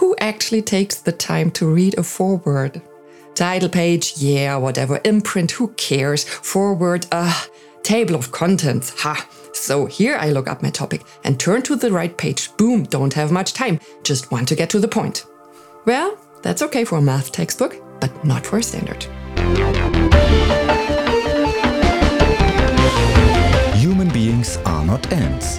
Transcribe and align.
who 0.00 0.16
actually 0.18 0.62
takes 0.62 0.96
the 0.96 1.12
time 1.12 1.50
to 1.50 1.66
read 1.66 1.96
a 1.98 2.02
foreword? 2.02 2.80
Title 3.34 3.68
page, 3.68 4.14
yeah, 4.16 4.56
whatever. 4.56 4.98
Imprint, 5.04 5.50
who 5.50 5.68
cares? 5.74 6.24
Foreword, 6.24 7.06
ah, 7.12 7.46
uh, 7.46 7.80
table 7.82 8.14
of 8.14 8.32
contents, 8.32 8.98
ha. 8.98 9.28
So 9.52 9.84
here 9.84 10.16
I 10.16 10.30
look 10.30 10.48
up 10.48 10.62
my 10.62 10.70
topic 10.70 11.02
and 11.24 11.38
turn 11.38 11.60
to 11.62 11.76
the 11.76 11.92
right 11.92 12.16
page. 12.16 12.48
Boom, 12.56 12.84
don't 12.84 13.12
have 13.12 13.30
much 13.30 13.52
time, 13.52 13.78
just 14.02 14.32
want 14.32 14.48
to 14.48 14.54
get 14.54 14.70
to 14.70 14.80
the 14.80 14.88
point. 14.88 15.26
Well, 15.84 16.16
that's 16.42 16.62
okay 16.62 16.84
for 16.84 16.96
a 16.96 17.02
math 17.02 17.30
textbook, 17.30 17.76
but 18.00 18.24
not 18.24 18.46
for 18.46 18.58
a 18.58 18.62
standard. 18.62 19.04
Human 23.74 24.08
beings 24.08 24.56
are 24.64 24.84
not 24.86 25.12
ants. 25.12 25.58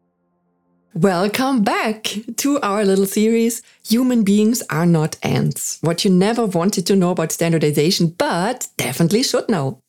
Welcome 0.93 1.63
back 1.63 2.13
to 2.35 2.59
our 2.59 2.83
little 2.83 3.05
series 3.05 3.61
Human 3.87 4.23
Beings 4.23 4.61
Are 4.69 4.85
Not 4.85 5.15
Ants. 5.23 5.77
What 5.79 6.03
you 6.03 6.11
never 6.11 6.45
wanted 6.45 6.85
to 6.87 6.97
know 6.97 7.11
about 7.11 7.31
standardization, 7.31 8.07
but 8.07 8.67
definitely 8.75 9.23
should 9.23 9.47
know. 9.47 9.81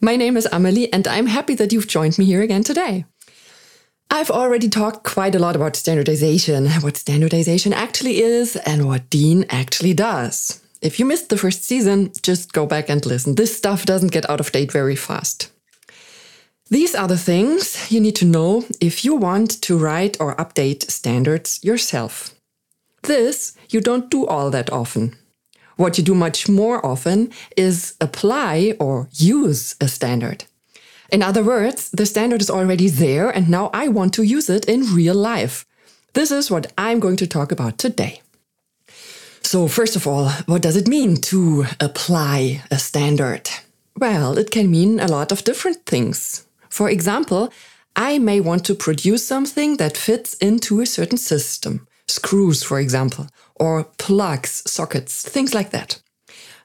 My 0.00 0.14
name 0.14 0.36
is 0.36 0.46
Amelie, 0.52 0.92
and 0.92 1.08
I'm 1.08 1.26
happy 1.26 1.56
that 1.56 1.72
you've 1.72 1.88
joined 1.88 2.18
me 2.18 2.24
here 2.24 2.40
again 2.40 2.62
today. 2.62 3.04
I've 4.12 4.30
already 4.30 4.68
talked 4.68 5.02
quite 5.02 5.34
a 5.34 5.40
lot 5.40 5.56
about 5.56 5.74
standardization, 5.74 6.68
what 6.82 6.96
standardization 6.96 7.72
actually 7.72 8.22
is, 8.22 8.54
and 8.54 8.86
what 8.86 9.10
DIN 9.10 9.44
actually 9.50 9.92
does. 9.92 10.62
If 10.80 11.00
you 11.00 11.04
missed 11.04 11.30
the 11.30 11.36
first 11.36 11.64
season, 11.64 12.12
just 12.22 12.52
go 12.52 12.64
back 12.64 12.88
and 12.88 13.04
listen. 13.04 13.34
This 13.34 13.56
stuff 13.56 13.84
doesn't 13.84 14.12
get 14.12 14.30
out 14.30 14.38
of 14.38 14.52
date 14.52 14.70
very 14.70 14.94
fast. 14.94 15.50
These 16.70 16.94
are 16.94 17.08
the 17.08 17.16
things 17.16 17.90
you 17.90 17.98
need 17.98 18.16
to 18.16 18.26
know 18.26 18.64
if 18.78 19.02
you 19.02 19.14
want 19.14 19.62
to 19.62 19.78
write 19.78 20.20
or 20.20 20.36
update 20.36 20.90
standards 20.90 21.60
yourself. 21.64 22.34
This 23.04 23.56
you 23.70 23.80
don't 23.80 24.10
do 24.10 24.26
all 24.26 24.50
that 24.50 24.70
often. 24.70 25.16
What 25.76 25.96
you 25.96 26.04
do 26.04 26.14
much 26.14 26.46
more 26.46 26.84
often 26.84 27.30
is 27.56 27.94
apply 28.02 28.74
or 28.78 29.08
use 29.14 29.76
a 29.80 29.88
standard. 29.88 30.44
In 31.10 31.22
other 31.22 31.42
words, 31.42 31.90
the 31.90 32.04
standard 32.04 32.42
is 32.42 32.50
already 32.50 32.88
there 32.88 33.30
and 33.30 33.48
now 33.48 33.70
I 33.72 33.88
want 33.88 34.12
to 34.14 34.22
use 34.22 34.50
it 34.50 34.66
in 34.66 34.94
real 34.94 35.14
life. 35.14 35.64
This 36.12 36.30
is 36.30 36.50
what 36.50 36.72
I'm 36.76 37.00
going 37.00 37.16
to 37.16 37.26
talk 37.26 37.50
about 37.50 37.78
today. 37.78 38.20
So, 39.42 39.68
first 39.68 39.96
of 39.96 40.06
all, 40.06 40.28
what 40.44 40.60
does 40.60 40.76
it 40.76 40.88
mean 40.88 41.16
to 41.32 41.64
apply 41.80 42.62
a 42.70 42.78
standard? 42.78 43.48
Well, 43.96 44.36
it 44.36 44.50
can 44.50 44.70
mean 44.70 45.00
a 45.00 45.08
lot 45.08 45.32
of 45.32 45.44
different 45.44 45.86
things. 45.86 46.44
For 46.78 46.88
example, 46.88 47.52
I 47.96 48.20
may 48.20 48.38
want 48.38 48.64
to 48.66 48.74
produce 48.76 49.26
something 49.26 49.78
that 49.78 49.96
fits 49.96 50.34
into 50.34 50.80
a 50.80 50.86
certain 50.86 51.18
system, 51.18 51.88
screws, 52.06 52.62
for 52.62 52.78
example, 52.78 53.26
or 53.56 53.82
plugs, 53.98 54.62
sockets, 54.64 55.28
things 55.28 55.52
like 55.52 55.70
that. 55.70 56.00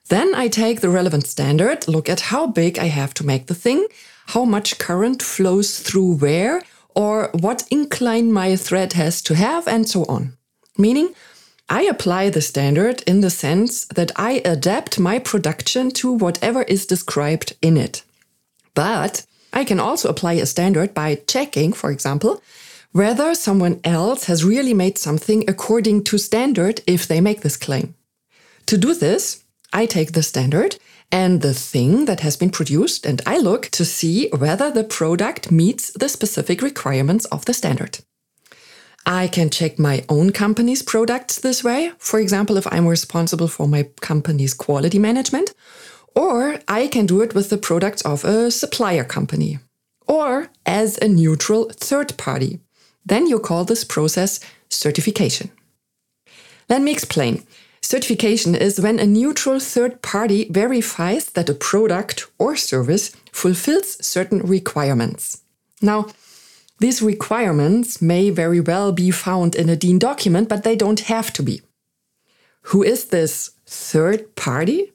Then 0.10 0.36
I 0.36 0.50
take 0.50 0.82
the 0.82 0.92
relevant 0.92 1.26
standard, 1.26 1.88
look 1.88 2.10
at 2.10 2.30
how 2.30 2.46
big 2.46 2.78
I 2.78 2.90
have 3.00 3.16
to 3.16 3.26
make 3.26 3.48
the 3.48 3.56
thing, 3.56 3.88
how 4.28 4.46
much 4.46 4.78
current 4.78 5.24
flows 5.24 5.80
through 5.80 6.18
where, 6.18 6.62
or 6.96 7.32
what 7.34 7.68
incline 7.72 8.32
my 8.32 8.56
thread 8.56 8.94
has 8.94 9.20
to 9.24 9.34
have, 9.34 9.68
and 9.68 9.90
so 9.90 10.06
on. 10.06 10.38
Meaning, 10.78 11.16
I 11.70 11.82
apply 11.86 12.30
the 12.30 12.42
standard 12.42 13.02
in 13.08 13.22
the 13.22 13.32
sense 13.32 13.86
that 13.86 14.12
I 14.16 14.44
adapt 14.46 15.00
my 15.00 15.18
production 15.18 15.90
to 16.02 16.12
whatever 16.12 16.62
is 16.62 16.86
described 16.86 17.56
in 17.64 17.78
it. 17.78 18.04
But 18.76 19.26
I 19.54 19.64
can 19.64 19.80
also 19.80 20.10
apply 20.10 20.34
a 20.34 20.46
standard 20.46 20.94
by 20.94 21.22
checking, 21.28 21.72
for 21.74 21.92
example, 21.92 22.42
whether 22.92 23.34
someone 23.36 23.80
else 23.84 24.26
has 24.26 24.44
really 24.44 24.74
made 24.74 24.98
something 24.98 25.44
according 25.48 26.04
to 26.06 26.18
standard 26.18 26.82
if 26.86 27.08
they 27.08 27.22
make 27.22 27.42
this 27.42 27.58
claim. 27.58 27.96
To 28.66 28.78
do 28.78 28.94
this, 28.94 29.44
I 29.72 29.86
take 29.86 30.12
the 30.12 30.24
standard 30.24 30.78
and 31.12 31.42
the 31.42 31.54
thing 31.54 32.06
that 32.06 32.22
has 32.22 32.36
been 32.36 32.50
produced 32.50 33.06
and 33.06 33.22
I 33.26 33.38
look 33.38 33.70
to 33.72 33.86
see 33.86 34.30
whether 34.30 34.72
the 34.72 34.84
product 34.84 35.52
meets 35.52 35.92
the 35.92 36.10
specific 36.10 36.62
requirements 36.62 37.26
of 37.26 37.46
the 37.46 37.54
standard. 37.54 38.00
I 39.06 39.28
can 39.28 39.50
check 39.50 39.78
my 39.78 40.06
own 40.08 40.32
company's 40.32 40.82
products 40.82 41.40
this 41.40 41.64
way. 41.64 41.92
For 41.98 42.20
example, 42.20 42.58
if 42.58 42.66
I'm 42.72 42.88
responsible 42.88 43.48
for 43.48 43.68
my 43.68 43.90
company's 44.02 44.54
quality 44.54 44.98
management, 44.98 45.54
or 46.16 46.60
I 46.68 46.88
can 46.88 47.06
do 47.06 47.22
it 47.22 47.34
with 47.34 47.50
the 47.50 47.58
products 47.58 48.02
of 48.04 48.24
a 48.24 48.52
supplier 48.52 49.04
company 49.04 49.60
or 50.08 50.50
as 50.66 50.98
a 50.98 51.08
neutral 51.08 51.70
third 51.70 52.18
party. 52.18 52.60
Then 53.06 53.28
you 53.28 53.40
call 53.40 53.66
this 53.66 53.84
process 53.84 54.40
certification. 54.70 55.52
Let 56.70 56.82
me 56.82 56.92
explain. 56.92 57.44
Certification 57.82 58.56
is 58.56 58.80
when 58.80 59.00
a 59.00 59.06
neutral 59.06 59.60
third 59.60 60.02
party 60.02 60.48
verifies 60.50 61.26
that 61.32 61.50
a 61.50 61.54
product 61.54 62.28
or 62.40 62.56
service 62.56 63.12
fulfills 63.32 64.04
certain 64.06 64.40
requirements. 64.40 65.42
Now, 65.82 66.08
these 66.80 67.02
requirements 67.02 68.02
may 68.02 68.30
very 68.30 68.62
well 68.62 68.92
be 68.92 69.12
found 69.12 69.56
in 69.56 69.70
a 69.70 69.76
DIN 69.76 70.00
document, 70.00 70.48
but 70.50 70.64
they 70.64 70.76
don't 70.76 71.02
have 71.02 71.32
to 71.34 71.44
be. 71.44 71.62
Who 72.68 72.84
is 72.84 73.06
this 73.06 73.52
third 73.66 74.36
party? 74.36 74.94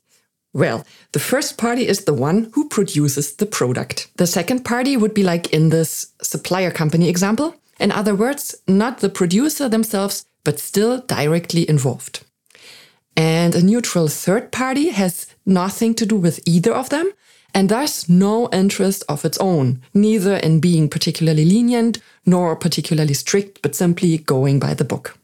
Well, 0.54 0.84
the 1.12 1.18
first 1.18 1.56
party 1.56 1.88
is 1.88 2.04
the 2.04 2.14
one 2.14 2.50
who 2.52 2.68
produces 2.68 3.36
the 3.36 3.46
product. 3.46 4.10
The 4.16 4.26
second 4.26 4.64
party 4.64 4.96
would 4.96 5.14
be 5.14 5.22
like 5.22 5.52
in 5.52 5.70
this 5.70 6.12
supplier 6.22 6.70
company 6.70 7.08
example. 7.08 7.54
In 7.80 7.90
other 7.92 8.14
words, 8.14 8.54
not 8.66 8.98
the 8.98 9.08
producer 9.08 9.68
themselves, 9.68 10.26
but 10.44 10.58
still 10.58 11.00
directly 11.00 11.68
involved. 11.68 12.24
And 13.16 13.54
a 13.54 13.62
neutral 13.62 14.08
third 14.08 14.52
party 14.52 14.90
has 14.90 15.26
nothing 15.46 15.94
to 15.94 16.06
do 16.06 16.16
with 16.16 16.40
either 16.46 16.74
of 16.74 16.90
them, 16.90 17.10
and 17.54 17.68
thus 17.68 18.08
no 18.08 18.48
interest 18.52 19.02
of 19.08 19.24
its 19.24 19.38
own, 19.38 19.80
neither 19.94 20.36
in 20.36 20.60
being 20.60 20.88
particularly 20.88 21.44
lenient 21.44 21.98
nor 22.26 22.54
particularly 22.54 23.14
strict, 23.14 23.62
but 23.62 23.74
simply 23.74 24.18
going 24.18 24.58
by 24.58 24.74
the 24.74 24.84
book. 24.84 25.18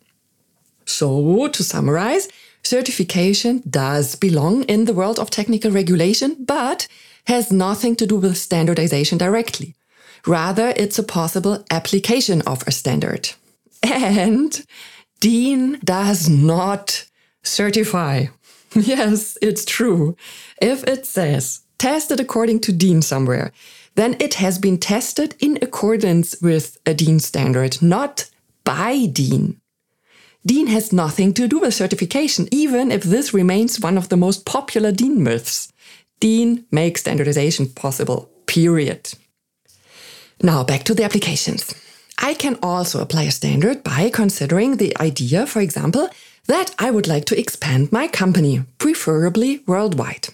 So, 0.86 1.48
to 1.48 1.62
summarize, 1.62 2.28
certification 2.64 3.62
does 3.68 4.16
belong 4.16 4.64
in 4.64 4.86
the 4.86 4.94
world 4.94 5.18
of 5.18 5.30
technical 5.30 5.70
regulation, 5.70 6.36
but 6.44 6.88
has 7.26 7.52
nothing 7.52 7.96
to 7.96 8.06
do 8.06 8.16
with 8.16 8.36
standardization 8.36 9.18
directly. 9.18 9.74
Rather, 10.26 10.72
it's 10.76 10.98
a 10.98 11.02
possible 11.02 11.64
application 11.70 12.42
of 12.42 12.62
a 12.66 12.72
standard. 12.72 13.30
And 13.82 14.64
DIN 15.20 15.80
does 15.84 16.28
not 16.28 17.06
certify. 17.42 18.26
Yes, 18.74 19.38
it's 19.40 19.64
true. 19.64 20.16
If 20.60 20.82
it 20.84 21.06
says 21.06 21.60
tested 21.78 22.18
according 22.18 22.58
to 22.60 22.72
DIN 22.72 23.02
somewhere, 23.02 23.52
then 23.94 24.16
it 24.18 24.34
has 24.34 24.58
been 24.58 24.78
tested 24.78 25.36
in 25.38 25.58
accordance 25.62 26.34
with 26.42 26.76
a 26.84 26.92
DIN 26.92 27.20
standard, 27.20 27.80
not 27.80 28.28
by 28.64 29.06
DIN. 29.06 29.60
DIN 30.46 30.66
has 30.66 30.92
nothing 30.92 31.32
to 31.34 31.48
do 31.48 31.58
with 31.58 31.72
certification, 31.72 32.48
even 32.50 32.90
if 32.90 33.02
this 33.02 33.32
remains 33.32 33.80
one 33.80 33.96
of 33.96 34.10
the 34.10 34.16
most 34.16 34.44
popular 34.44 34.92
DIN 34.92 35.22
myths. 35.22 35.72
DIN 36.20 36.66
makes 36.70 37.00
standardization 37.00 37.68
possible, 37.68 38.30
period. 38.46 39.14
Now 40.42 40.62
back 40.62 40.84
to 40.84 40.94
the 40.94 41.04
applications. 41.04 41.74
I 42.18 42.34
can 42.34 42.58
also 42.62 43.00
apply 43.00 43.22
a 43.24 43.30
standard 43.30 43.82
by 43.82 44.10
considering 44.10 44.76
the 44.76 44.94
idea, 45.00 45.46
for 45.46 45.60
example, 45.60 46.08
that 46.46 46.74
I 46.78 46.90
would 46.90 47.06
like 47.06 47.24
to 47.26 47.38
expand 47.38 47.90
my 47.90 48.06
company, 48.06 48.64
preferably 48.78 49.62
worldwide. 49.66 50.28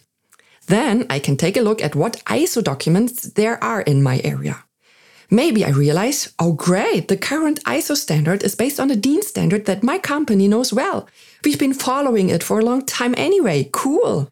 Then 0.66 1.06
I 1.08 1.20
can 1.20 1.36
take 1.36 1.56
a 1.56 1.62
look 1.62 1.80
at 1.82 1.94
what 1.94 2.22
ISO 2.26 2.62
documents 2.62 3.30
there 3.30 3.62
are 3.62 3.80
in 3.82 4.02
my 4.02 4.20
area. 4.24 4.64
Maybe 5.32 5.64
I 5.64 5.70
realize, 5.70 6.34
oh 6.40 6.52
great, 6.52 7.06
the 7.06 7.16
current 7.16 7.62
ISO 7.64 7.96
standard 7.96 8.42
is 8.42 8.56
based 8.56 8.80
on 8.80 8.90
a 8.90 8.96
DIN 8.96 9.22
standard 9.22 9.66
that 9.66 9.84
my 9.84 9.98
company 9.98 10.48
knows 10.48 10.72
well. 10.72 11.08
We've 11.44 11.58
been 11.58 11.72
following 11.72 12.30
it 12.30 12.42
for 12.42 12.58
a 12.58 12.64
long 12.64 12.84
time 12.84 13.14
anyway. 13.16 13.70
Cool. 13.72 14.28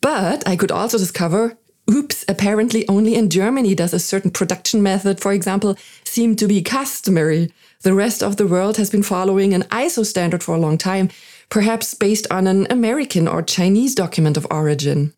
But 0.00 0.46
I 0.46 0.56
could 0.56 0.72
also 0.72 0.98
discover, 0.98 1.56
oops, 1.88 2.24
apparently 2.28 2.88
only 2.88 3.14
in 3.14 3.30
Germany 3.30 3.76
does 3.76 3.94
a 3.94 4.00
certain 4.00 4.32
production 4.32 4.82
method, 4.82 5.20
for 5.20 5.32
example, 5.32 5.76
seem 6.02 6.34
to 6.36 6.48
be 6.48 6.60
customary. 6.60 7.52
The 7.82 7.94
rest 7.94 8.20
of 8.20 8.36
the 8.36 8.48
world 8.48 8.78
has 8.78 8.90
been 8.90 9.04
following 9.04 9.54
an 9.54 9.62
ISO 9.64 10.04
standard 10.04 10.42
for 10.42 10.56
a 10.56 10.60
long 10.60 10.76
time, 10.76 11.08
perhaps 11.50 11.94
based 11.94 12.26
on 12.32 12.48
an 12.48 12.66
American 12.68 13.28
or 13.28 13.42
Chinese 13.42 13.94
document 13.94 14.36
of 14.36 14.46
origin. 14.50 15.14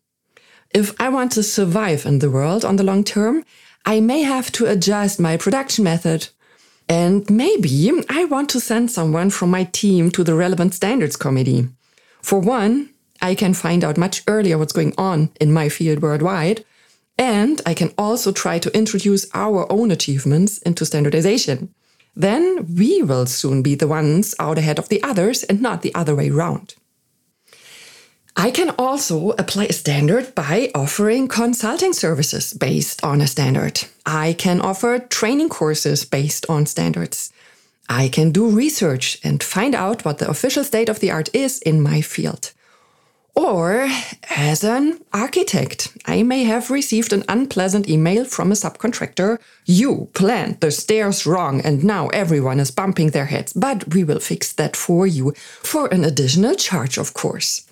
If 0.71 0.93
I 1.01 1.09
want 1.09 1.31
to 1.31 1.41
survive 1.41 2.05
in 2.05 2.19
the 2.19 2.29
world 2.29 2.63
on 2.63 2.75
the 2.75 2.83
long 2.83 3.03
term, 3.03 3.43
I 3.89 4.01
may 4.01 4.21
have 4.21 4.51
to 4.51 4.67
adjust 4.67 5.19
my 5.19 5.35
production 5.35 5.83
method. 5.83 6.29
And 6.87 7.27
maybe 7.27 7.91
I 8.07 8.23
want 8.25 8.47
to 8.51 8.59
send 8.59 8.91
someone 8.91 9.31
from 9.31 9.49
my 9.49 9.63
team 9.63 10.11
to 10.11 10.23
the 10.23 10.35
relevant 10.35 10.75
standards 10.75 11.15
committee. 11.15 11.69
For 12.21 12.37
one, 12.39 12.91
I 13.19 13.33
can 13.33 13.55
find 13.55 13.83
out 13.83 13.97
much 13.97 14.21
earlier 14.27 14.59
what's 14.59 14.73
going 14.73 14.93
on 14.95 15.31
in 15.41 15.51
my 15.51 15.69
field 15.69 16.03
worldwide. 16.03 16.63
And 17.17 17.63
I 17.65 17.73
can 17.73 17.91
also 17.97 18.31
try 18.31 18.59
to 18.59 18.77
introduce 18.77 19.25
our 19.33 19.65
own 19.71 19.89
achievements 19.89 20.59
into 20.59 20.85
standardization. 20.85 21.73
Then 22.15 22.75
we 22.75 23.01
will 23.01 23.25
soon 23.25 23.63
be 23.63 23.73
the 23.73 23.87
ones 23.87 24.35
out 24.37 24.59
ahead 24.59 24.77
of 24.77 24.89
the 24.89 25.01
others 25.01 25.41
and 25.41 25.63
not 25.63 25.81
the 25.81 25.95
other 25.95 26.13
way 26.13 26.29
around. 26.29 26.75
I 28.39 28.51
can 28.51 28.69
also 28.79 29.31
apply 29.31 29.65
a 29.65 29.73
standard 29.73 30.33
by 30.33 30.71
offering 30.73 31.27
consulting 31.27 31.91
services 31.91 32.53
based 32.53 33.03
on 33.03 33.19
a 33.19 33.27
standard. 33.27 33.81
I 34.05 34.31
can 34.31 34.61
offer 34.61 34.97
training 34.97 35.49
courses 35.49 36.05
based 36.05 36.45
on 36.47 36.65
standards. 36.65 37.33
I 37.89 38.07
can 38.07 38.31
do 38.31 38.49
research 38.49 39.19
and 39.25 39.43
find 39.43 39.75
out 39.75 40.05
what 40.05 40.19
the 40.19 40.29
official 40.29 40.63
state 40.63 40.87
of 40.87 41.01
the 41.01 41.11
art 41.11 41.27
is 41.35 41.59
in 41.59 41.81
my 41.81 41.99
field. 41.99 42.53
Or, 43.35 43.89
as 44.29 44.63
an 44.63 45.01
architect, 45.11 45.97
I 46.05 46.23
may 46.23 46.45
have 46.45 46.71
received 46.71 47.11
an 47.11 47.25
unpleasant 47.27 47.89
email 47.89 48.23
from 48.23 48.53
a 48.53 48.55
subcontractor. 48.55 49.39
You 49.65 50.07
planned 50.13 50.61
the 50.61 50.71
stairs 50.71 51.25
wrong 51.25 51.59
and 51.59 51.83
now 51.83 52.07
everyone 52.13 52.61
is 52.61 52.71
bumping 52.71 53.09
their 53.09 53.25
heads, 53.25 53.51
but 53.51 53.93
we 53.93 54.05
will 54.05 54.21
fix 54.21 54.53
that 54.53 54.77
for 54.77 55.05
you 55.05 55.33
for 55.61 55.93
an 55.93 56.05
additional 56.05 56.55
charge, 56.55 56.97
of 56.97 57.13
course. 57.13 57.68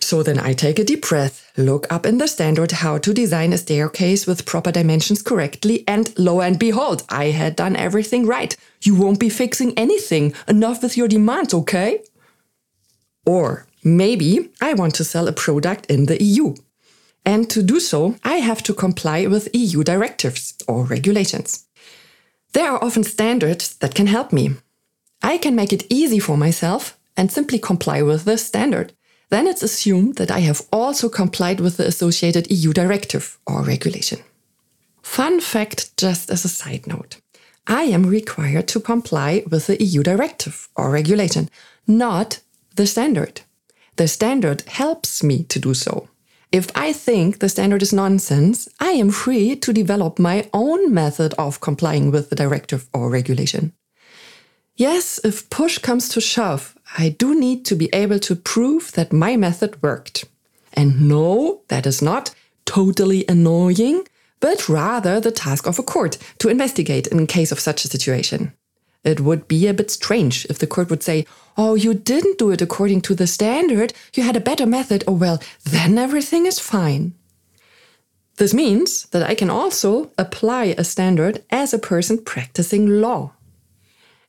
So 0.00 0.22
then 0.22 0.38
I 0.38 0.52
take 0.52 0.78
a 0.78 0.84
deep 0.84 1.06
breath, 1.08 1.52
look 1.56 1.86
up 1.92 2.06
in 2.06 2.18
the 2.18 2.28
standard 2.28 2.72
how 2.72 2.98
to 2.98 3.12
design 3.12 3.52
a 3.52 3.58
staircase 3.58 4.26
with 4.26 4.46
proper 4.46 4.72
dimensions 4.72 5.22
correctly, 5.22 5.84
and 5.86 6.16
lo 6.18 6.40
and 6.40 6.58
behold, 6.58 7.04
I 7.08 7.26
had 7.26 7.56
done 7.56 7.76
everything 7.76 8.26
right. 8.26 8.56
You 8.82 8.94
won't 8.94 9.20
be 9.20 9.28
fixing 9.28 9.76
anything. 9.78 10.34
Enough 10.46 10.82
with 10.82 10.96
your 10.96 11.08
demands, 11.08 11.52
okay? 11.52 12.02
Or 13.26 13.66
maybe 13.84 14.50
I 14.60 14.74
want 14.74 14.94
to 14.94 15.04
sell 15.04 15.28
a 15.28 15.32
product 15.32 15.86
in 15.86 16.06
the 16.06 16.22
EU. 16.22 16.54
And 17.24 17.50
to 17.50 17.62
do 17.62 17.78
so, 17.78 18.16
I 18.24 18.36
have 18.36 18.62
to 18.62 18.74
comply 18.74 19.26
with 19.26 19.54
EU 19.54 19.84
directives 19.84 20.54
or 20.66 20.84
regulations. 20.84 21.66
There 22.54 22.70
are 22.70 22.82
often 22.82 23.04
standards 23.04 23.76
that 23.76 23.94
can 23.94 24.06
help 24.06 24.32
me. 24.32 24.52
I 25.20 25.36
can 25.36 25.54
make 25.54 25.72
it 25.72 25.86
easy 25.90 26.18
for 26.18 26.36
myself 26.38 26.98
and 27.16 27.30
simply 27.30 27.58
comply 27.58 28.00
with 28.00 28.24
the 28.24 28.38
standard 28.38 28.94
then 29.30 29.46
it's 29.46 29.62
assumed 29.62 30.16
that 30.16 30.30
I 30.30 30.40
have 30.40 30.62
also 30.72 31.08
complied 31.08 31.60
with 31.60 31.76
the 31.76 31.86
associated 31.86 32.50
EU 32.50 32.72
directive 32.72 33.38
or 33.46 33.62
regulation. 33.62 34.20
Fun 35.02 35.40
fact, 35.40 35.96
just 35.96 36.30
as 36.30 36.44
a 36.44 36.48
side 36.48 36.86
note. 36.86 37.20
I 37.66 37.82
am 37.82 38.06
required 38.06 38.66
to 38.68 38.80
comply 38.80 39.42
with 39.50 39.66
the 39.66 39.82
EU 39.82 40.02
directive 40.02 40.68
or 40.74 40.90
regulation, 40.90 41.50
not 41.86 42.40
the 42.76 42.86
standard. 42.86 43.42
The 43.96 44.08
standard 44.08 44.62
helps 44.62 45.22
me 45.22 45.44
to 45.44 45.58
do 45.58 45.74
so. 45.74 46.08
If 46.50 46.70
I 46.74 46.94
think 46.94 47.40
the 47.40 47.48
standard 47.48 47.82
is 47.82 47.92
nonsense, 47.92 48.68
I 48.80 48.92
am 48.92 49.10
free 49.10 49.54
to 49.56 49.72
develop 49.72 50.18
my 50.18 50.48
own 50.54 50.94
method 50.94 51.34
of 51.34 51.60
complying 51.60 52.10
with 52.10 52.30
the 52.30 52.36
directive 52.36 52.88
or 52.94 53.10
regulation. 53.10 53.74
Yes, 54.76 55.20
if 55.24 55.50
push 55.50 55.78
comes 55.78 56.08
to 56.10 56.20
shove, 56.20 56.77
I 56.96 57.10
do 57.10 57.38
need 57.38 57.64
to 57.66 57.74
be 57.74 57.90
able 57.92 58.18
to 58.20 58.36
prove 58.36 58.92
that 58.92 59.12
my 59.12 59.36
method 59.36 59.82
worked. 59.82 60.24
And 60.72 61.08
no, 61.08 61.62
that 61.68 61.86
is 61.86 62.00
not 62.00 62.34
totally 62.64 63.24
annoying, 63.28 64.06
but 64.40 64.68
rather 64.68 65.20
the 65.20 65.32
task 65.32 65.66
of 65.66 65.78
a 65.78 65.82
court 65.82 66.18
to 66.38 66.48
investigate 66.48 67.06
in 67.08 67.26
case 67.26 67.52
of 67.52 67.60
such 67.60 67.84
a 67.84 67.88
situation. 67.88 68.52
It 69.04 69.20
would 69.20 69.48
be 69.48 69.66
a 69.66 69.74
bit 69.74 69.90
strange 69.90 70.44
if 70.46 70.58
the 70.58 70.66
court 70.66 70.90
would 70.90 71.02
say, 71.02 71.26
Oh, 71.56 71.74
you 71.74 71.94
didn't 71.94 72.38
do 72.38 72.50
it 72.50 72.62
according 72.62 73.00
to 73.02 73.14
the 73.14 73.26
standard, 73.26 73.92
you 74.14 74.22
had 74.22 74.36
a 74.36 74.40
better 74.40 74.66
method, 74.66 75.02
oh 75.06 75.12
well, 75.12 75.42
then 75.64 75.98
everything 75.98 76.46
is 76.46 76.60
fine. 76.60 77.14
This 78.36 78.54
means 78.54 79.06
that 79.06 79.28
I 79.28 79.34
can 79.34 79.50
also 79.50 80.12
apply 80.16 80.76
a 80.78 80.84
standard 80.84 81.42
as 81.50 81.74
a 81.74 81.78
person 81.78 82.22
practicing 82.22 83.00
law. 83.00 83.32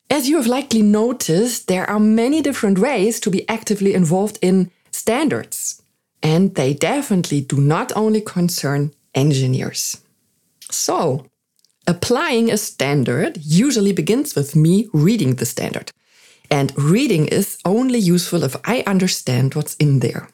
As 0.10 0.28
you 0.28 0.38
have 0.38 0.48
likely 0.48 0.82
noticed, 0.82 1.68
there 1.68 1.88
are 1.90 2.00
many 2.00 2.42
different 2.42 2.80
ways 2.80 3.20
to 3.20 3.30
be 3.30 3.48
actively 3.48 3.94
involved 3.94 4.40
in 4.42 4.72
standards. 4.92 5.82
And 6.24 6.56
they 6.56 6.74
definitely 6.74 7.42
do 7.42 7.58
not 7.58 7.92
only 7.96 8.22
concern 8.22 8.92
engineers. 9.14 10.02
So, 10.72 11.28
applying 11.88 12.52
a 12.52 12.58
standard 12.58 13.38
usually 13.44 13.94
begins 13.94 14.36
with 14.36 14.56
me 14.56 14.90
reading 14.94 15.36
the 15.36 15.46
standard. 15.46 15.92
And 16.52 16.74
reading 16.78 17.28
is 17.28 17.60
only 17.64 18.00
useful 18.00 18.44
if 18.44 18.56
I 18.66 18.84
understand 18.88 19.54
what's 19.54 19.76
in 19.76 20.00
there. 20.00 20.30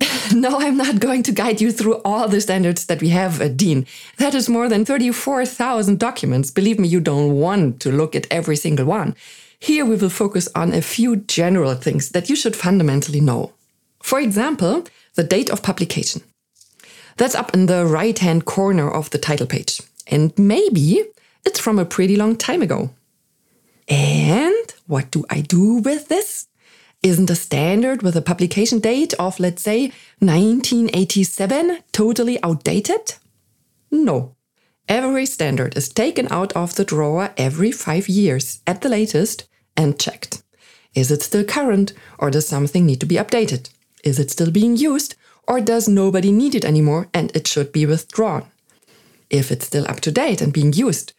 no, 0.34 0.60
I'm 0.60 0.76
not 0.76 1.00
going 1.00 1.22
to 1.24 1.32
guide 1.32 1.60
you 1.60 1.72
through 1.72 2.00
all 2.04 2.28
the 2.28 2.40
standards 2.40 2.86
that 2.86 3.00
we 3.00 3.08
have 3.08 3.40
uh, 3.40 3.44
at 3.44 3.56
DIN. 3.56 3.86
That 4.18 4.34
is 4.34 4.48
more 4.48 4.68
than 4.68 4.84
34,000 4.84 5.98
documents. 5.98 6.50
Believe 6.50 6.78
me, 6.78 6.88
you 6.88 7.00
don't 7.00 7.32
want 7.32 7.80
to 7.80 7.90
look 7.90 8.14
at 8.14 8.26
every 8.30 8.56
single 8.56 8.86
one. 8.86 9.16
Here 9.58 9.84
we 9.84 9.96
will 9.96 10.10
focus 10.10 10.48
on 10.54 10.72
a 10.72 10.82
few 10.82 11.16
general 11.16 11.74
things 11.74 12.10
that 12.10 12.30
you 12.30 12.36
should 12.36 12.54
fundamentally 12.54 13.20
know. 13.20 13.52
For 14.00 14.20
example, 14.20 14.84
the 15.14 15.24
date 15.24 15.50
of 15.50 15.62
publication. 15.62 16.22
That's 17.16 17.34
up 17.34 17.52
in 17.52 17.66
the 17.66 17.84
right 17.84 18.16
hand 18.16 18.44
corner 18.44 18.88
of 18.88 19.10
the 19.10 19.18
title 19.18 19.46
page. 19.46 19.82
And 20.06 20.32
maybe 20.38 21.04
it's 21.44 21.58
from 21.58 21.78
a 21.78 21.84
pretty 21.84 22.16
long 22.16 22.36
time 22.36 22.62
ago. 22.62 22.90
And 23.88 24.74
what 24.86 25.10
do 25.10 25.24
I 25.28 25.40
do 25.40 25.76
with 25.76 26.08
this? 26.08 26.46
Isn't 27.02 27.30
a 27.30 27.36
standard 27.36 28.02
with 28.02 28.16
a 28.16 28.22
publication 28.22 28.80
date 28.80 29.14
of, 29.20 29.38
let's 29.38 29.62
say, 29.62 29.92
1987 30.18 31.78
totally 31.92 32.42
outdated? 32.42 33.14
No. 33.90 34.34
Every 34.88 35.24
standard 35.24 35.76
is 35.76 35.88
taken 35.90 36.26
out 36.32 36.52
of 36.54 36.74
the 36.74 36.84
drawer 36.84 37.32
every 37.36 37.70
five 37.70 38.08
years 38.08 38.60
at 38.66 38.80
the 38.80 38.88
latest 38.88 39.46
and 39.76 40.00
checked. 40.00 40.42
Is 40.92 41.12
it 41.12 41.22
still 41.22 41.44
current 41.44 41.92
or 42.18 42.32
does 42.32 42.48
something 42.48 42.84
need 42.84 42.98
to 43.00 43.06
be 43.06 43.14
updated? 43.14 43.70
Is 44.02 44.18
it 44.18 44.32
still 44.32 44.50
being 44.50 44.76
used 44.76 45.14
or 45.46 45.60
does 45.60 45.88
nobody 45.88 46.32
need 46.32 46.56
it 46.56 46.64
anymore 46.64 47.08
and 47.14 47.30
it 47.36 47.46
should 47.46 47.70
be 47.70 47.86
withdrawn? 47.86 48.46
If 49.30 49.52
it's 49.52 49.66
still 49.66 49.86
up 49.88 50.00
to 50.00 50.10
date 50.10 50.40
and 50.40 50.52
being 50.52 50.72
used, 50.72 51.12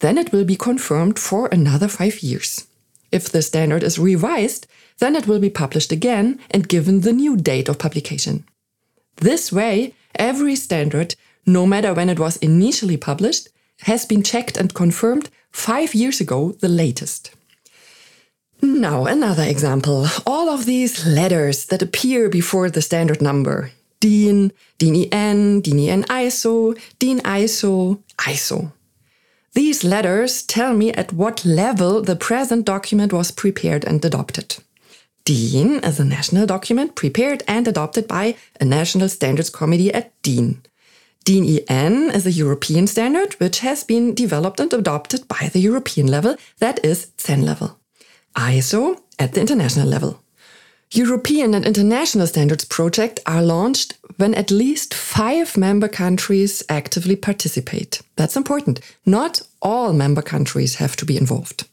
then 0.00 0.18
it 0.18 0.32
will 0.32 0.44
be 0.44 0.56
confirmed 0.56 1.18
for 1.20 1.46
another 1.46 1.86
five 1.86 2.20
years. 2.24 2.66
If 3.12 3.28
the 3.30 3.42
standard 3.42 3.82
is 3.82 3.98
revised, 3.98 4.66
then 4.98 5.14
it 5.14 5.26
will 5.26 5.38
be 5.38 5.50
published 5.50 5.92
again 5.92 6.40
and 6.50 6.68
given 6.68 7.02
the 7.02 7.12
new 7.12 7.36
date 7.36 7.68
of 7.68 7.78
publication. 7.78 8.44
This 9.16 9.52
way, 9.52 9.94
every 10.14 10.56
standard, 10.56 11.14
no 11.46 11.66
matter 11.66 11.92
when 11.92 12.08
it 12.08 12.18
was 12.18 12.36
initially 12.38 12.96
published, 12.96 13.48
has 13.82 14.06
been 14.06 14.22
checked 14.22 14.56
and 14.56 14.74
confirmed 14.74 15.28
five 15.50 15.94
years 15.94 16.20
ago, 16.20 16.52
the 16.60 16.68
latest. 16.68 17.34
Now, 18.62 19.06
another 19.06 19.42
example. 19.42 20.06
All 20.24 20.48
of 20.48 20.66
these 20.66 21.04
letters 21.04 21.66
that 21.66 21.82
appear 21.82 22.28
before 22.28 22.70
the 22.70 22.80
standard 22.80 23.20
number 23.20 23.72
DIN, 24.00 24.52
DIN 24.78 25.08
EN, 25.12 25.60
DIN 25.60 25.78
EN 25.78 26.02
ISO, 26.04 26.78
DIN 26.98 27.18
ISO, 27.20 28.02
ISO. 28.18 28.72
These 29.54 29.84
letters 29.84 30.42
tell 30.42 30.72
me 30.72 30.92
at 30.92 31.12
what 31.12 31.44
level 31.44 32.00
the 32.00 32.16
present 32.16 32.64
document 32.64 33.12
was 33.12 33.30
prepared 33.30 33.84
and 33.84 34.02
adopted. 34.04 34.56
DIN 35.24 35.84
is 35.84 36.00
a 36.00 36.04
national 36.04 36.46
document 36.46 36.94
prepared 36.94 37.42
and 37.46 37.68
adopted 37.68 38.08
by 38.08 38.34
a 38.60 38.64
national 38.64 39.08
standards 39.08 39.50
committee 39.50 39.92
at 39.92 40.10
DIN. 40.22 40.62
DIN 41.24 41.60
EN 41.68 42.10
is 42.10 42.26
a 42.26 42.32
European 42.32 42.86
standard 42.86 43.34
which 43.34 43.60
has 43.60 43.84
been 43.84 44.14
developed 44.14 44.58
and 44.58 44.72
adopted 44.72 45.28
by 45.28 45.50
the 45.52 45.60
European 45.60 46.08
level, 46.08 46.36
that 46.58 46.84
is 46.84 47.12
CEN 47.18 47.44
level. 47.44 47.78
ISO 48.34 48.98
at 49.18 49.34
the 49.34 49.40
international 49.40 49.86
level. 49.86 50.22
European 50.94 51.54
and 51.54 51.64
international 51.64 52.26
standards 52.26 52.66
projects 52.66 53.22
are 53.24 53.42
launched 53.42 53.96
when 54.18 54.34
at 54.34 54.50
least 54.50 54.92
five 54.92 55.56
member 55.56 55.88
countries 55.88 56.62
actively 56.68 57.16
participate. 57.16 58.02
That's 58.16 58.36
important. 58.36 58.80
Not 59.06 59.40
all 59.62 59.94
member 59.94 60.20
countries 60.20 60.74
have 60.74 60.94
to 60.96 61.06
be 61.06 61.16
involved. 61.16 61.66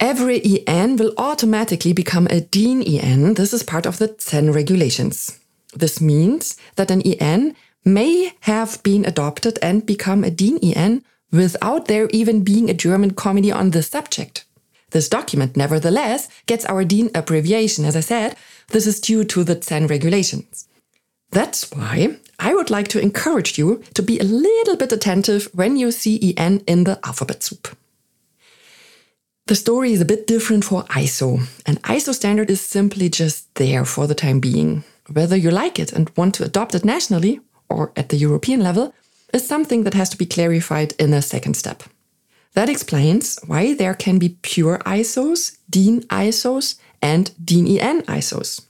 Every 0.00 0.40
EN 0.66 0.96
will 0.96 1.12
automatically 1.18 1.92
become 1.92 2.26
a 2.30 2.40
DIN 2.40 2.82
EN. 2.82 3.34
This 3.34 3.52
is 3.52 3.62
part 3.62 3.84
of 3.84 3.98
the 3.98 4.14
CEN 4.18 4.52
regulations. 4.52 5.38
This 5.74 6.00
means 6.00 6.56
that 6.76 6.90
an 6.90 7.02
EN 7.02 7.54
may 7.84 8.32
have 8.40 8.82
been 8.82 9.04
adopted 9.04 9.58
and 9.60 9.84
become 9.84 10.24
a 10.24 10.30
DIN 10.30 10.58
EN 10.62 11.04
without 11.30 11.88
there 11.88 12.08
even 12.10 12.42
being 12.42 12.70
a 12.70 12.74
German 12.74 13.10
committee 13.10 13.52
on 13.52 13.70
this 13.70 13.88
subject. 13.88 14.46
This 14.90 15.08
document, 15.08 15.56
nevertheless, 15.56 16.28
gets 16.46 16.64
our 16.64 16.84
DIN 16.84 17.10
abbreviation. 17.14 17.84
As 17.84 17.96
I 17.96 18.00
said, 18.00 18.36
this 18.68 18.86
is 18.86 19.00
due 19.00 19.24
to 19.24 19.44
the 19.44 19.60
CEN 19.60 19.86
regulations. 19.86 20.66
That's 21.30 21.70
why 21.70 22.16
I 22.38 22.54
would 22.54 22.70
like 22.70 22.88
to 22.88 23.00
encourage 23.00 23.58
you 23.58 23.82
to 23.94 24.02
be 24.02 24.18
a 24.18 24.24
little 24.24 24.76
bit 24.76 24.92
attentive 24.92 25.48
when 25.52 25.76
you 25.76 25.90
see 25.90 26.34
EN 26.36 26.62
in 26.66 26.84
the 26.84 26.98
alphabet 27.04 27.42
soup. 27.42 27.76
The 29.46 29.54
story 29.54 29.92
is 29.92 30.00
a 30.00 30.06
bit 30.06 30.26
different 30.26 30.64
for 30.64 30.84
ISO. 30.84 31.40
An 31.66 31.76
ISO 31.76 32.14
standard 32.14 32.50
is 32.50 32.60
simply 32.60 33.08
just 33.08 33.54
there 33.54 33.84
for 33.84 34.06
the 34.06 34.14
time 34.14 34.40
being. 34.40 34.84
Whether 35.10 35.36
you 35.36 35.50
like 35.50 35.78
it 35.78 35.92
and 35.92 36.10
want 36.16 36.34
to 36.36 36.44
adopt 36.44 36.74
it 36.74 36.84
nationally 36.84 37.40
or 37.68 37.92
at 37.96 38.10
the 38.10 38.16
European 38.16 38.62
level 38.62 38.94
is 39.32 39.46
something 39.46 39.84
that 39.84 39.94
has 39.94 40.10
to 40.10 40.18
be 40.18 40.26
clarified 40.26 40.92
in 40.98 41.12
a 41.12 41.22
second 41.22 41.54
step. 41.54 41.82
That 42.58 42.68
explains 42.68 43.38
why 43.46 43.74
there 43.74 43.94
can 43.94 44.18
be 44.18 44.36
pure 44.42 44.78
ISOs, 44.78 45.58
DIN 45.70 46.00
ISOs, 46.10 46.74
and 47.00 47.30
DIN 47.38 47.68
EN 47.78 48.02
ISOs. 48.08 48.62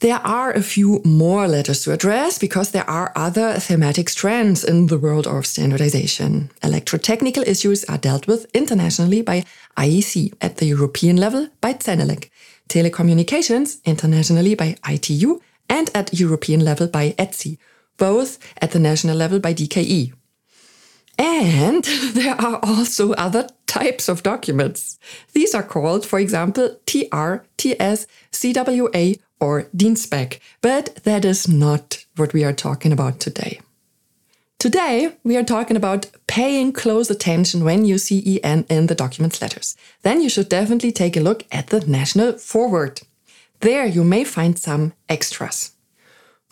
There 0.00 0.18
are 0.26 0.50
a 0.50 0.60
few 0.60 1.00
more 1.04 1.46
letters 1.46 1.84
to 1.84 1.92
address 1.92 2.36
because 2.36 2.72
there 2.72 2.90
are 2.90 3.12
other 3.14 3.60
thematic 3.60 4.08
strands 4.08 4.64
in 4.64 4.88
the 4.88 4.98
world 4.98 5.28
of 5.28 5.46
standardization. 5.46 6.50
Electrotechnical 6.64 7.46
issues 7.46 7.84
are 7.84 7.96
dealt 7.96 8.26
with 8.26 8.50
internationally 8.52 9.22
by 9.22 9.44
IEC, 9.76 10.34
at 10.40 10.56
the 10.56 10.66
European 10.66 11.16
level 11.16 11.46
by 11.60 11.74
CENELEC, 11.74 12.28
telecommunications 12.68 13.84
internationally 13.84 14.56
by 14.56 14.74
ITU, 14.84 15.40
and 15.68 15.90
at 15.94 16.12
European 16.12 16.64
level 16.64 16.88
by 16.88 17.14
ETSI, 17.20 17.56
both 17.98 18.40
at 18.60 18.72
the 18.72 18.80
national 18.80 19.16
level 19.16 19.38
by 19.38 19.54
DKE. 19.54 20.12
And 21.20 21.84
there 22.14 22.34
are 22.40 22.58
also 22.62 23.12
other 23.12 23.46
types 23.66 24.08
of 24.08 24.22
documents. 24.22 24.98
These 25.34 25.54
are 25.54 25.62
called, 25.62 26.06
for 26.06 26.18
example, 26.18 26.76
TR, 26.86 27.44
TS, 27.58 28.06
CWA, 28.32 29.20
or 29.38 29.68
DIN-SPEC, 29.76 30.40
but 30.62 30.96
that 31.04 31.24
is 31.24 31.46
not 31.46 32.04
what 32.16 32.32
we 32.32 32.42
are 32.42 32.54
talking 32.54 32.90
about 32.90 33.20
today. 33.20 33.60
Today, 34.58 35.16
we 35.22 35.36
are 35.36 35.44
talking 35.44 35.76
about 35.76 36.10
paying 36.26 36.72
close 36.72 37.10
attention 37.10 37.64
when 37.64 37.84
you 37.84 37.98
see 37.98 38.40
EN 38.42 38.64
in 38.68 38.86
the 38.86 38.94
documents 38.94 39.40
letters. 39.40 39.76
Then 40.02 40.22
you 40.22 40.28
should 40.28 40.48
definitely 40.48 40.92
take 40.92 41.16
a 41.16 41.20
look 41.20 41.44
at 41.52 41.68
the 41.68 41.80
national 41.80 42.38
foreword. 42.38 43.00
There 43.60 43.86
you 43.86 44.04
may 44.04 44.24
find 44.24 44.58
some 44.58 44.92
extras. 45.08 45.72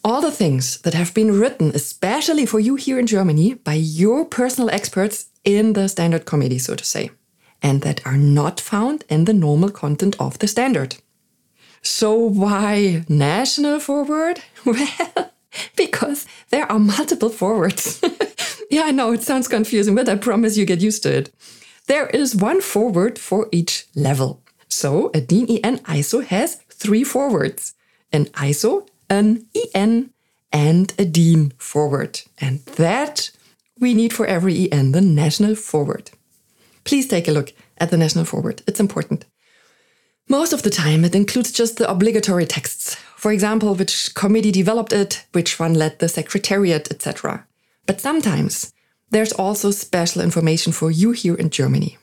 All 0.05 0.21
the 0.21 0.31
things 0.31 0.81
that 0.83 0.95
have 0.95 1.13
been 1.13 1.39
written, 1.39 1.73
especially 1.75 2.47
for 2.47 2.61
you 2.61 2.77
here 2.77 2.99
in 2.99 3.07
Germany, 3.07 3.55
by 3.55 3.75
your 3.75 4.25
personal 4.25 4.71
experts 4.71 5.27
in 5.45 5.73
the 5.73 5.89
standard 5.89 6.25
committee, 6.25 6.59
so 6.59 6.75
to 6.75 6.85
say, 6.85 7.11
and 7.63 7.83
that 7.83 8.07
are 8.07 8.17
not 8.17 8.61
found 8.61 9.05
in 9.09 9.25
the 9.25 9.33
normal 9.33 9.71
content 9.71 10.17
of 10.21 10.39
the 10.39 10.47
standard. 10.47 10.97
So 11.83 12.15
why 12.15 13.05
national 13.09 13.81
foreword? 13.81 14.41
Well, 14.65 15.33
because 15.77 16.27
there 16.51 16.71
are 16.71 16.79
multiple 16.79 17.31
forewords. 17.31 18.01
yeah, 18.71 18.83
I 18.85 18.91
know 18.91 19.13
it 19.13 19.23
sounds 19.23 19.49
confusing, 19.49 19.95
but 19.95 20.09
I 20.09 20.17
promise 20.17 20.57
you 20.57 20.67
get 20.67 20.83
used 20.83 21.03
to 21.05 21.17
it. 21.17 21.31
There 21.87 22.07
is 22.09 22.37
one 22.37 22.61
foreword 22.61 23.19
for 23.19 23.49
each 23.51 23.87
level. 23.95 24.43
So 24.69 25.11
a 25.15 25.21
DIN 25.21 25.49
EN 25.49 25.79
ISO 25.79 26.23
has 26.25 26.57
three 26.71 27.03
forewords 27.03 27.75
an 28.13 28.27
ISO, 28.27 28.87
an 29.11 29.47
EN, 29.75 30.11
and 30.53 30.95
a 30.99 31.05
DIN 31.05 31.53
foreword. 31.59 32.23
And 32.41 32.61
that 32.77 33.31
we 33.79 33.95
need 33.95 34.13
for 34.13 34.27
every 34.27 34.71
EN, 34.71 34.93
the 34.93 35.01
national 35.01 35.55
foreword. 35.55 36.11
Please 36.85 37.07
take 37.07 37.29
a 37.29 37.33
look 37.33 37.53
at 37.79 37.91
the 37.91 37.97
national 37.97 38.25
foreword. 38.25 38.63
It's 38.67 38.81
important. 38.81 39.25
Most 40.29 40.53
of 40.53 40.63
the 40.63 40.71
time, 40.71 41.05
it 41.05 41.15
includes 41.15 41.53
just 41.53 41.79
the 41.79 41.91
obligatory 41.91 42.47
texts. 42.47 42.97
For 43.17 43.33
example, 43.33 43.75
which 43.75 44.15
committee 44.15 44.53
developed 44.53 44.93
it, 44.93 45.25
which 45.33 45.59
one 45.59 45.75
led 45.75 45.99
the 45.99 46.09
secretariat, 46.09 46.91
etc. 46.91 47.47
But 47.87 48.01
sometimes 48.01 48.73
there's 49.11 49.33
also 49.33 49.71
special 49.71 50.23
information 50.23 50.73
for 50.73 50.91
you 50.91 51.13
here 51.13 51.35
in 51.35 51.51
Germany. 51.51 51.97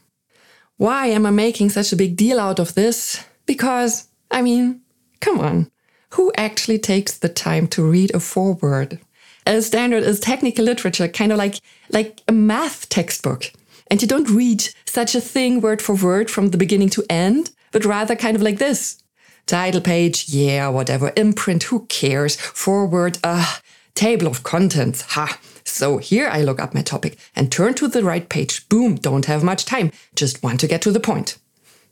Why 0.78 1.08
am 1.08 1.26
I 1.26 1.32
making 1.32 1.70
such 1.70 1.94
a 1.94 1.96
big 1.96 2.18
deal 2.18 2.40
out 2.40 2.60
of 2.60 2.74
this? 2.74 3.24
Because, 3.46 4.08
I 4.32 4.42
mean, 4.42 4.82
come 5.22 5.40
on, 5.40 5.72
who 6.12 6.32
actually 6.38 6.80
takes 6.80 7.18
the 7.18 7.30
time 7.30 7.68
to 7.70 7.84
read 7.84 8.14
a 8.14 8.20
foreword? 8.20 9.00
A 9.46 9.62
standard 9.62 10.04
is 10.04 10.20
technical 10.20 10.66
literature, 10.66 11.08
kind 11.08 11.32
of 11.32 11.38
like, 11.38 11.60
like 11.92 12.22
a 12.28 12.32
math 12.32 12.90
textbook. 12.90 13.52
And 13.92 14.02
you 14.02 14.08
don't 14.08 14.30
read 14.30 14.68
such 14.86 15.14
a 15.14 15.22
thing 15.22 15.62
word 15.62 15.82
for 15.82 15.96
word 15.96 16.32
from 16.32 16.50
the 16.50 16.58
beginning 16.58 16.90
to 16.90 17.04
end 17.10 17.52
but 17.76 17.84
rather 17.84 18.16
kind 18.16 18.38
of 18.38 18.42
like 18.42 18.58
this. 18.58 19.04
Title 19.48 19.82
page, 19.82 20.30
yeah, 20.30 20.70
whatever. 20.70 21.12
Imprint, 21.18 21.64
who 21.64 21.86
cares? 21.88 22.38
Foreword, 22.38 23.18
uh, 23.22 23.58
table 23.96 24.28
of 24.28 24.44
contents, 24.44 25.02
ha. 25.02 25.38
So 25.66 25.98
here 25.98 26.30
I 26.30 26.42
look 26.42 26.62
up 26.62 26.74
my 26.74 26.82
topic 26.82 27.18
and 27.36 27.52
turn 27.52 27.74
to 27.74 27.90
the 27.90 28.02
right 28.02 28.30
page. 28.30 28.70
Boom, 28.70 28.96
don't 28.96 29.26
have 29.26 29.44
much 29.44 29.66
time, 29.66 29.92
just 30.16 30.42
want 30.42 30.62
to 30.62 30.68
get 30.68 30.82
to 30.84 30.92
the 30.92 31.02
point. 31.02 31.38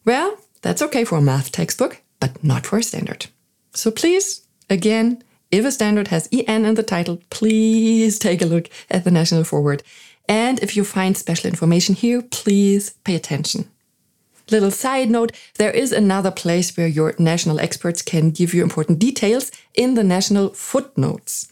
Well, 0.05 0.37
that's 0.61 0.81
okay 0.81 1.03
for 1.03 1.17
a 1.17 1.21
math 1.21 1.51
textbook, 1.51 2.01
but 2.21 2.41
not 2.41 2.65
for 2.65 2.77
a 2.77 2.83
standard. 2.83 3.25
So 3.73 3.91
please, 3.91 4.41
again, 4.69 5.23
if 5.51 5.65
a 5.65 5.71
standard 5.71 6.07
has 6.07 6.29
EN 6.31 6.65
in 6.65 6.75
the 6.75 6.83
title, 6.83 7.21
please 7.29 8.17
take 8.17 8.41
a 8.41 8.45
look 8.45 8.69
at 8.89 9.03
the 9.03 9.11
National 9.11 9.43
Foreword. 9.43 9.83
And 10.27 10.59
if 10.61 10.75
you 10.77 10.83
find 10.83 11.17
special 11.17 11.49
information 11.49 11.95
here, 11.95 12.21
please 12.21 12.91
pay 13.03 13.15
attention. 13.15 13.69
Little 14.49 14.71
side 14.71 15.09
note 15.09 15.31
there 15.55 15.71
is 15.71 15.91
another 15.91 16.31
place 16.31 16.75
where 16.75 16.87
your 16.87 17.15
national 17.17 17.59
experts 17.59 18.01
can 18.01 18.31
give 18.31 18.53
you 18.53 18.61
important 18.61 18.99
details 18.99 19.51
in 19.73 19.93
the 19.95 20.03
national 20.03 20.49
footnotes. 20.49 21.47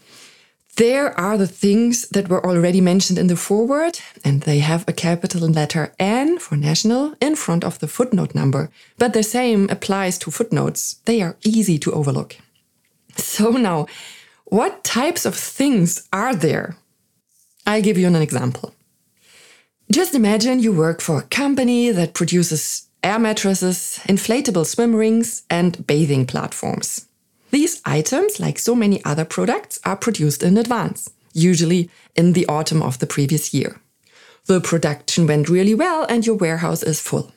There 0.77 1.17
are 1.19 1.37
the 1.37 1.47
things 1.47 2.07
that 2.09 2.29
were 2.29 2.45
already 2.45 2.81
mentioned 2.81 3.19
in 3.19 3.27
the 3.27 3.35
foreword, 3.35 3.99
and 4.23 4.41
they 4.41 4.59
have 4.59 4.87
a 4.87 4.93
capital 4.93 5.47
letter 5.49 5.93
N 5.99 6.39
for 6.39 6.55
national 6.55 7.13
in 7.19 7.35
front 7.35 7.63
of 7.63 7.79
the 7.79 7.87
footnote 7.87 8.33
number. 8.33 8.69
But 8.97 9.13
the 9.13 9.23
same 9.23 9.69
applies 9.69 10.17
to 10.19 10.31
footnotes, 10.31 10.95
they 11.05 11.21
are 11.21 11.35
easy 11.43 11.77
to 11.79 11.91
overlook. 11.91 12.37
So, 13.17 13.51
now, 13.51 13.87
what 14.45 14.83
types 14.83 15.25
of 15.25 15.35
things 15.35 16.07
are 16.13 16.33
there? 16.33 16.77
I'll 17.65 17.81
give 17.81 17.97
you 17.97 18.07
an 18.07 18.15
example. 18.15 18.73
Just 19.91 20.15
imagine 20.15 20.59
you 20.59 20.71
work 20.71 21.01
for 21.01 21.19
a 21.19 21.23
company 21.23 21.91
that 21.91 22.13
produces 22.13 22.87
air 23.03 23.19
mattresses, 23.19 23.99
inflatable 24.03 24.65
swim 24.65 24.95
rings, 24.95 25.43
and 25.49 25.85
bathing 25.85 26.25
platforms. 26.25 27.07
These 27.51 27.81
items, 27.85 28.39
like 28.39 28.57
so 28.57 28.75
many 28.75 29.03
other 29.03 29.25
products, 29.25 29.79
are 29.85 29.97
produced 29.97 30.41
in 30.41 30.57
advance, 30.57 31.09
usually 31.33 31.89
in 32.15 32.33
the 32.33 32.47
autumn 32.47 32.81
of 32.81 32.99
the 32.99 33.07
previous 33.07 33.53
year. 33.53 33.79
The 34.45 34.61
production 34.61 35.27
went 35.27 35.49
really 35.49 35.75
well 35.75 36.05
and 36.09 36.25
your 36.25 36.35
warehouse 36.35 36.81
is 36.81 37.01
full. 37.01 37.31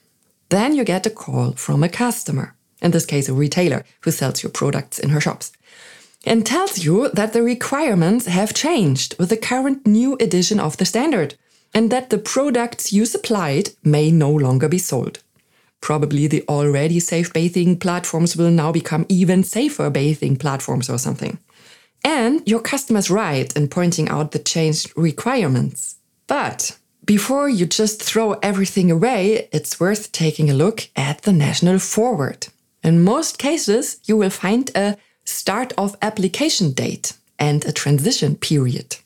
Then 0.48 0.74
you 0.74 0.84
get 0.84 1.06
a 1.06 1.10
call 1.10 1.52
from 1.52 1.82
a 1.82 1.88
customer, 1.88 2.54
in 2.80 2.92
this 2.92 3.06
case, 3.06 3.28
a 3.28 3.34
retailer 3.34 3.84
who 4.02 4.10
sells 4.10 4.42
your 4.42 4.52
products 4.52 4.98
in 4.98 5.10
her 5.10 5.20
shops, 5.20 5.52
and 6.24 6.46
tells 6.46 6.84
you 6.84 7.10
that 7.10 7.32
the 7.32 7.42
requirements 7.42 8.26
have 8.26 8.54
changed 8.54 9.16
with 9.18 9.30
the 9.30 9.36
current 9.36 9.86
new 9.86 10.14
edition 10.20 10.60
of 10.60 10.76
the 10.76 10.84
standard 10.84 11.34
and 11.74 11.90
that 11.90 12.10
the 12.10 12.18
products 12.18 12.92
you 12.92 13.04
supplied 13.04 13.70
may 13.82 14.12
no 14.12 14.30
longer 14.30 14.68
be 14.68 14.78
sold. 14.78 15.23
Probably 15.84 16.26
the 16.26 16.42
already 16.48 16.98
safe 16.98 17.30
bathing 17.34 17.78
platforms 17.78 18.38
will 18.38 18.50
now 18.50 18.72
become 18.72 19.04
even 19.10 19.44
safer 19.44 19.90
bathing 19.90 20.34
platforms 20.34 20.88
or 20.88 20.96
something. 20.96 21.36
And 22.02 22.40
your 22.48 22.60
customer's 22.60 23.10
right 23.10 23.54
in 23.54 23.68
pointing 23.68 24.08
out 24.08 24.32
the 24.32 24.38
changed 24.38 24.94
requirements. 24.96 25.96
But 26.26 26.78
before 27.04 27.50
you 27.50 27.66
just 27.66 28.02
throw 28.02 28.32
everything 28.42 28.90
away, 28.90 29.50
it's 29.52 29.78
worth 29.78 30.10
taking 30.10 30.48
a 30.48 30.54
look 30.54 30.88
at 30.96 31.20
the 31.20 31.34
national 31.34 31.80
foreword. 31.80 32.46
In 32.82 33.04
most 33.04 33.36
cases, 33.36 34.00
you 34.06 34.16
will 34.16 34.30
find 34.30 34.70
a 34.74 34.96
start 35.26 35.74
of 35.76 35.96
application 36.00 36.72
date 36.72 37.12
and 37.38 37.62
a 37.66 37.72
transition 37.72 38.36
period. 38.36 38.96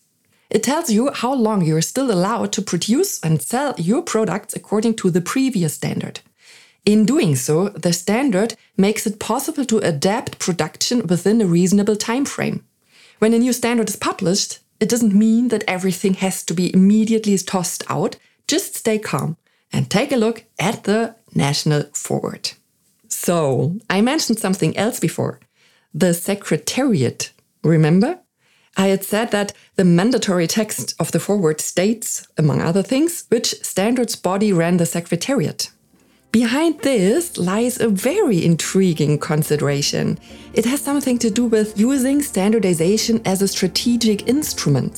It 0.49 0.63
tells 0.63 0.91
you 0.91 1.11
how 1.13 1.35
long 1.35 1.65
you're 1.65 1.83
still 1.83 2.13
allowed 2.13 2.53
to 2.53 2.63
produce 2.63 3.21
and 3.25 3.43
sell 3.43 3.75
your 3.79 4.03
products 4.03 4.55
according 4.55 4.95
to 4.99 5.11
the 5.11 5.21
previous 5.21 5.75
standard. 5.75 6.21
In 6.89 7.05
doing 7.05 7.37
so, 7.37 7.69
the 7.69 7.93
standard 7.93 8.55
makes 8.79 9.07
it 9.07 9.19
possible 9.19 9.67
to 9.67 9.77
adapt 9.81 10.39
production 10.39 11.07
within 11.07 11.43
a 11.43 11.47
reasonable 11.47 11.97
time 11.97 12.25
frame. 12.25 12.65
When 13.19 13.35
a 13.35 13.39
new 13.39 13.53
standard 13.53 13.91
is 13.91 13.97
published, 13.97 14.61
it 14.81 14.89
doesn't 14.89 15.13
mean 15.13 15.49
that 15.49 15.65
everything 15.69 16.15
has 16.15 16.43
to 16.45 16.55
be 16.55 16.73
immediately 16.73 17.37
tossed 17.37 17.85
out. 17.91 18.17
Just 18.47 18.75
stay 18.75 18.99
calm 18.99 19.37
and 19.71 19.91
take 19.91 20.13
a 20.13 20.17
look 20.17 20.45
at 20.59 20.85
the 20.85 21.15
national 21.35 21.83
foreword. 21.93 22.53
So, 23.07 23.77
I 23.91 24.01
mentioned 24.01 24.39
something 24.39 24.75
else 24.75 24.99
before 24.99 25.41
the 25.93 26.15
secretariat. 26.15 27.33
Remember? 27.63 28.21
I 28.79 28.87
had 28.87 29.05
said 29.05 29.31
that 29.33 29.53
the 29.77 29.85
mandatory 29.85 30.47
text 30.47 30.95
of 30.99 31.13
the 31.13 31.21
foreword 31.21 31.61
states, 31.61 32.27
among 32.39 32.63
other 32.63 32.83
things, 32.83 33.27
which 33.29 33.63
standards 33.63 34.17
body 34.17 34.55
ran 34.55 34.79
the 34.79 34.87
secretariat. 34.87 35.69
Behind 36.31 36.79
this 36.81 37.39
lies 37.39 37.81
a 37.81 37.89
very 37.89 38.45
intriguing 38.45 39.19
consideration. 39.19 40.19
It 40.53 40.67
has 40.67 40.83
something 40.83 41.19
to 41.21 41.31
do 41.31 41.47
with 41.47 41.79
using 41.79 42.21
standardization 42.21 43.23
as 43.25 43.41
a 43.41 43.49
strategic 43.49 44.29
instrument. 44.29 44.93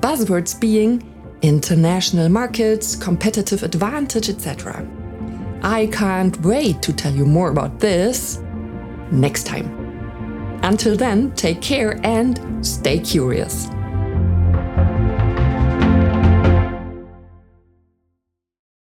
Buzzwords 0.00 0.58
being 0.58 1.02
international 1.42 2.28
markets, 2.28 2.94
competitive 2.94 3.64
advantage, 3.64 4.28
etc. 4.28 4.86
I 5.62 5.88
can't 5.88 6.40
wait 6.42 6.80
to 6.82 6.92
tell 6.92 7.12
you 7.12 7.26
more 7.26 7.50
about 7.50 7.80
this 7.80 8.38
next 9.10 9.46
time. 9.46 9.66
Until 10.62 10.96
then, 10.96 11.32
take 11.32 11.60
care 11.60 11.98
and 12.04 12.64
stay 12.64 13.00
curious. 13.00 13.68